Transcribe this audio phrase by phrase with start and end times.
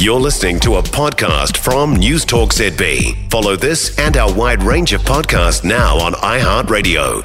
[0.00, 3.30] You're listening to a podcast from News Talk ZB.
[3.30, 7.22] Follow this and our wide range of podcasts now on iHeartRadio.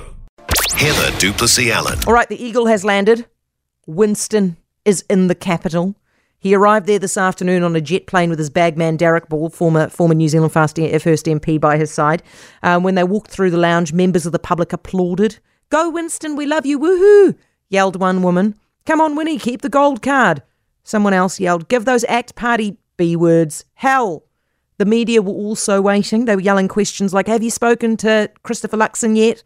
[0.73, 1.99] Heather du Plessis-Allan.
[2.05, 3.27] All right, the Eagle has landed.
[3.87, 5.95] Winston is in the capital.
[6.37, 9.87] He arrived there this afternoon on a jet plane with his bagman Darroch Ball, former
[9.87, 12.23] former New Zealand First MP, by his side.
[12.61, 15.39] Um, when they walked through the lounge, members of the public applauded.
[15.69, 17.37] Go, Winston, we love you, woohoo!
[17.69, 18.53] yelled one woman.
[18.85, 20.43] Come on, Winnie, keep the gold card.
[20.85, 24.23] Someone else yelled, Give those ACT Party B words hell.
[24.77, 26.25] The media were also waiting.
[26.25, 29.43] They were yelling questions like, Have you spoken to Christopher Luxon yet?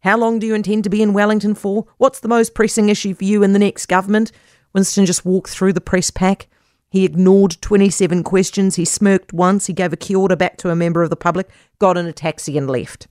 [0.00, 1.86] How long do you intend to be in Wellington for?
[1.98, 4.32] What's the most pressing issue for you in the next government?
[4.72, 6.48] Winston just walked through the press pack.
[6.90, 8.74] He ignored 27 questions.
[8.74, 9.66] He smirked once.
[9.66, 11.48] He gave a kia ora back to a member of the public,
[11.78, 13.06] got in a taxi, and left.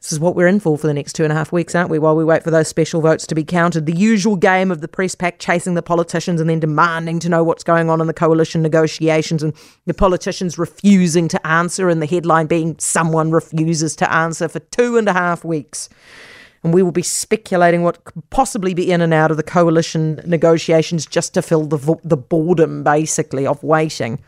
[0.00, 1.90] This is what we're in for for the next two and a half weeks, aren't
[1.90, 1.98] we?
[1.98, 3.84] While we wait for those special votes to be counted.
[3.84, 7.44] The usual game of the press pack chasing the politicians and then demanding to know
[7.44, 9.52] what's going on in the coalition negotiations and
[9.84, 14.96] the politicians refusing to answer and the headline being someone refuses to answer for two
[14.96, 15.90] and a half weeks.
[16.64, 20.22] And we will be speculating what could possibly be in and out of the coalition
[20.24, 24.18] negotiations just to fill the, the boredom, basically, of waiting.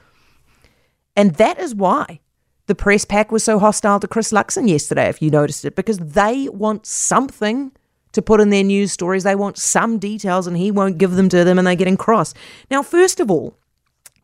[1.16, 2.20] And that is why
[2.66, 5.98] the press pack was so hostile to Chris Luxon yesterday, if you noticed it, because
[5.98, 7.72] they want something
[8.12, 9.24] to put in their news stories.
[9.24, 12.34] They want some details, and he won't give them to them, and they're getting cross.
[12.70, 13.56] Now, first of all,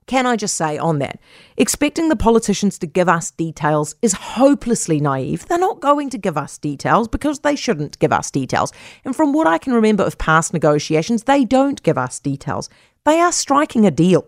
[0.06, 1.20] can I just say on that,
[1.58, 5.46] expecting the politicians to give us details is hopelessly naive.
[5.46, 8.72] They're not going to give us details because they shouldn't give us details.
[9.04, 12.70] And from what I can remember of past negotiations, they don't give us details.
[13.04, 14.26] They are striking a deal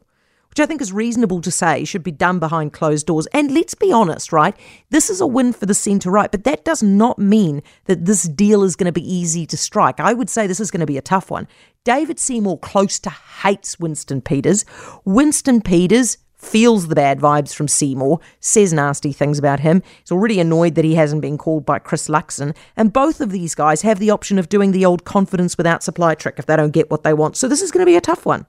[0.51, 3.27] which I think is reasonable to say should be done behind closed doors.
[3.29, 4.57] And let's be honest, right?
[4.91, 8.25] This is a win for the centre right, but that does not mean that this
[8.25, 10.01] deal is going to be easy to strike.
[10.01, 11.47] I would say this is going to be a tough one.
[11.85, 14.65] David Seymour close to hates Winston Peters.
[15.05, 19.83] Winston Peters feels the bad vibes from Seymour, says nasty things about him.
[20.01, 22.57] He's already annoyed that he hasn't been called by Chris Luxon.
[22.77, 26.15] And both of these guys have the option of doing the old confidence without supply
[26.15, 27.37] trick if they don't get what they want.
[27.37, 28.47] So this is going to be a tough one.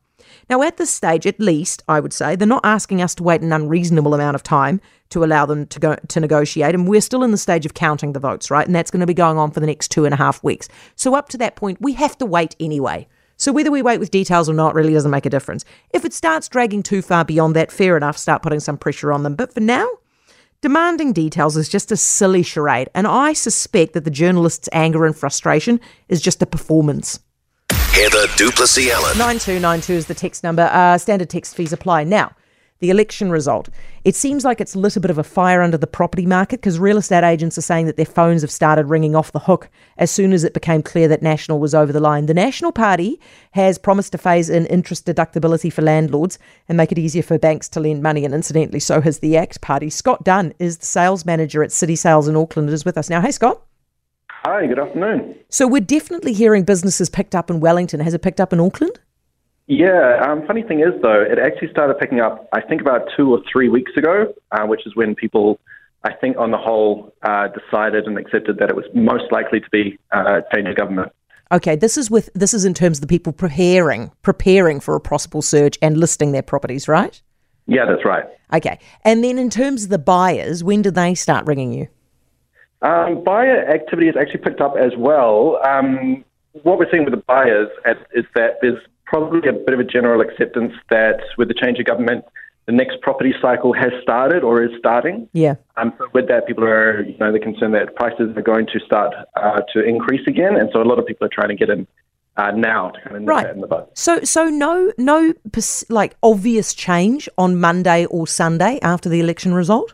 [0.50, 3.42] Now, at this stage, at least, I would say, they're not asking us to wait
[3.42, 6.74] an unreasonable amount of time to allow them to go to negotiate.
[6.74, 8.66] And we're still in the stage of counting the votes, right?
[8.66, 10.68] And that's going to be going on for the next two and a half weeks.
[10.96, 13.08] So up to that point, we have to wait anyway.
[13.38, 15.66] So whether we wait with details or not really doesn't make a difference.
[15.90, 19.24] If it starts dragging too far beyond that, fair enough, start putting some pressure on
[19.24, 19.36] them.
[19.36, 19.90] But for now,
[20.62, 22.90] demanding details is just a silly charade.
[22.94, 27.19] And I suspect that the journalists' anger and frustration is just a performance.
[27.91, 29.18] Heather du Plessis-Allan.
[29.18, 30.63] 9292 is the text number.
[30.72, 32.06] Uh, standard text fees apply.
[32.06, 32.31] Now,
[32.79, 33.68] the election result.
[34.06, 36.80] It seems like it's lit a bit of a fire under the property market because
[36.80, 40.09] real estate agents are saying that their phones have started ringing off the hook as
[40.09, 42.28] soon as it became clear that National was over the line.
[42.28, 43.19] The National Party
[43.51, 47.68] has promised to phase in interest deductibility for landlords and make it easier for banks
[47.69, 49.90] to lend money, and incidentally, so has the ACT Party.
[49.90, 53.19] Scott Dunn is the sales manager at City Sales in Auckland, is with us now.
[53.19, 53.62] Hey, Scott.
[54.44, 55.35] Hi, good afternoon.
[55.50, 58.00] So we're definitely hearing businesses picked up in Wellington.
[58.00, 59.00] Has it picked up in Auckland?
[59.68, 63.31] Yeah, um, funny thing is though, it actually started picking up, I think about two
[63.31, 65.59] or three weeks ago, uh, which is when people,
[66.03, 69.69] I think on the whole, uh, decided and accepted that it was most likely to
[69.72, 71.12] be uh, change of government.
[71.51, 75.01] Okay, this is with this is in terms of the people preparing preparing for a
[75.01, 77.22] possible surge and listing their properties, right?
[77.68, 78.24] Yeah, that's right.
[78.53, 81.90] Okay, and then in terms of the buyers, when did they start ringing you?
[82.81, 85.59] Um, buyer activity has actually picked up as well.
[85.66, 86.25] Um,
[86.64, 87.69] what we're seeing with the buyers
[88.14, 91.86] is that there's probably a bit of a general acceptance that with the change of
[91.86, 92.25] government,
[92.66, 95.28] the next property cycle has started or is starting.
[95.34, 95.56] Yeah.
[95.78, 98.80] Um, so with that, people are, you know, they're concerned that prices are going to
[98.86, 101.69] start uh, to increase again, and so a lot of people are trying to get
[101.69, 101.88] in
[102.38, 103.50] uh, now to kind of right.
[103.50, 103.88] in the bud.
[103.94, 105.34] So, so no, no,
[105.90, 109.94] like obvious change on Monday or Sunday after the election result.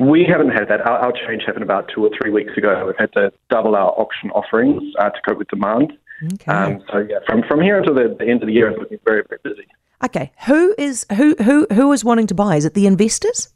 [0.00, 0.80] We haven't had that.
[0.86, 2.86] Our, our, change happened about two or three weeks ago.
[2.86, 5.92] We've had to double our auction offerings uh, to cope with demand.
[6.34, 6.52] Okay.
[6.52, 8.98] Um, so yeah, from from here until the, the end of the year, it's looking
[9.04, 9.66] very very busy.
[10.02, 12.56] Okay, who is who who who is wanting to buy?
[12.56, 13.52] Is it the investors?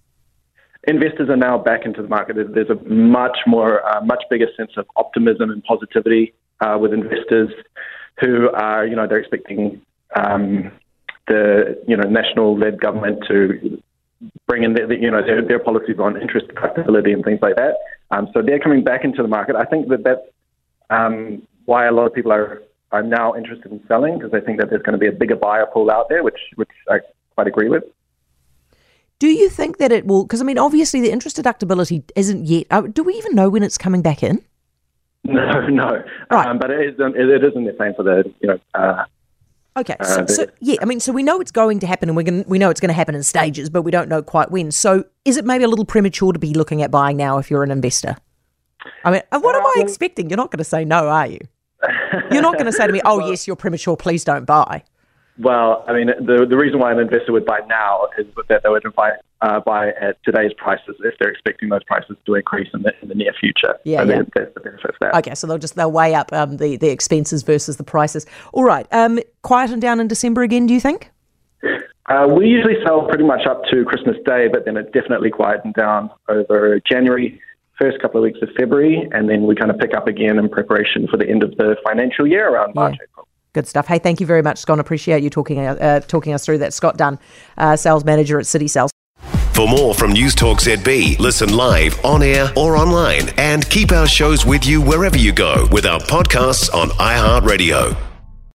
[0.86, 2.36] Investors are now back into the market.
[2.52, 7.50] There's a much more, uh, much bigger sense of optimism and positivity uh, with investors
[8.20, 9.80] who are, you know, they're expecting
[10.14, 10.70] um,
[11.26, 13.82] the, you know, national-led government to
[14.46, 17.56] bring in, the, the, you know, their, their, policies on interest deductibility and things like
[17.56, 17.76] that.
[18.10, 19.56] Um, so they're coming back into the market.
[19.56, 20.20] I think that that's
[20.90, 22.62] um, why a lot of people are
[22.92, 25.34] are now interested in selling because they think that there's going to be a bigger
[25.34, 26.98] buyer pool out there, which which I
[27.34, 27.84] quite agree with.
[29.18, 30.24] Do you think that it will?
[30.24, 32.66] Because I mean, obviously, the interest deductibility isn't yet.
[32.70, 34.42] Uh, do we even know when it's coming back in?
[35.26, 36.04] No, no.
[36.30, 36.46] Right.
[36.46, 39.04] Um, but it is, it is in the same for the you know uh,
[39.76, 42.16] Okay, so, uh, so, yeah, I mean, so we know it's going to happen, and
[42.16, 44.50] we're going we know it's going to happen in stages, but we don't know quite
[44.52, 44.70] when.
[44.70, 47.64] So, is it maybe a little premature to be looking at buying now if you're
[47.64, 48.16] an investor?
[49.04, 50.30] I mean, what am I um, expecting?
[50.30, 51.40] You're not going to say no, are you?
[52.30, 53.96] You're not going to say to me, "Oh, yes, you're premature.
[53.96, 54.84] Please don't buy."
[55.38, 58.68] Well, I mean, the the reason why an investor would buy now is that they
[58.68, 62.82] would buy uh, buy at today's prices if they're expecting those prices to increase in
[62.82, 63.76] the, in the near future.
[63.84, 64.22] Yeah, so yeah.
[64.34, 65.14] That's the benefit of that.
[65.16, 68.26] Okay, so they'll just they'll weigh up um, the the expenses versus the prices.
[68.52, 70.66] All right, um, quieten down in December again.
[70.66, 71.10] Do you think?
[72.06, 75.74] Uh, we usually sell pretty much up to Christmas Day, but then it definitely quietened
[75.74, 77.40] down over January,
[77.80, 80.48] first couple of weeks of February, and then we kind of pick up again in
[80.48, 83.06] preparation for the end of the financial year around March, yeah.
[83.10, 83.26] April.
[83.54, 83.86] Good stuff.
[83.86, 84.80] Hey, thank you very much, Scott.
[84.80, 86.74] Appreciate you talking uh, talking us through that.
[86.74, 87.18] Scott Dunn,
[87.56, 88.90] uh, sales manager at City Sales.
[89.54, 94.08] For more from News Talk ZB, listen live, on air, or online, and keep our
[94.08, 98.13] shows with you wherever you go with our podcasts on iHeartRadio.